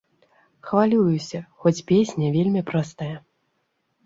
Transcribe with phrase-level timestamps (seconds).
[0.69, 3.13] Хвалююся, хоць песня вельмі простая.